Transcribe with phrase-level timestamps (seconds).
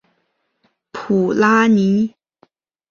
[0.91, 2.15] 普拉尼。